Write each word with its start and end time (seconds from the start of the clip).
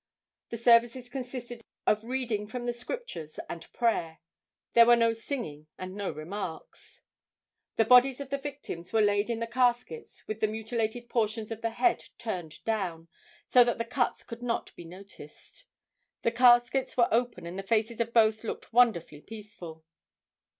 The 0.49 0.57
services 0.57 1.09
consisted 1.09 1.61
of 1.85 2.03
reading 2.03 2.47
from 2.47 2.65
the 2.65 2.73
scriptures 2.73 3.39
and 3.47 3.71
prayer. 3.71 4.17
There 4.73 4.87
were 4.87 4.95
no 4.95 5.13
singing 5.13 5.67
and 5.77 5.93
no 5.93 6.09
remarks. 6.09 7.03
The 7.75 7.85
bodies 7.85 8.19
of 8.19 8.31
the 8.31 8.39
victims 8.39 8.91
were 8.91 9.01
laid 9.03 9.29
in 9.29 9.39
the 9.39 9.45
caskets 9.45 10.27
with 10.27 10.39
the 10.39 10.47
mutilated 10.47 11.07
portions 11.07 11.51
of 11.51 11.61
the 11.61 11.69
head 11.69 12.05
turned 12.17 12.63
down, 12.65 13.09
so 13.47 13.63
that 13.63 13.77
the 13.77 13.85
cuts 13.85 14.23
could 14.23 14.41
not 14.41 14.75
be 14.75 14.85
noticed. 14.85 15.65
The 16.23 16.31
caskets 16.31 16.97
were 16.97 17.13
open 17.13 17.45
and 17.45 17.59
the 17.59 17.61
faces 17.61 17.99
of 18.01 18.11
both 18.11 18.43
looked 18.43 18.73
wonderfully 18.73 19.21
peaceful. 19.21 19.85